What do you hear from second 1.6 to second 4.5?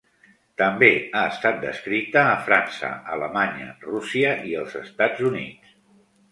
descrita a França, Alemanya, Rússia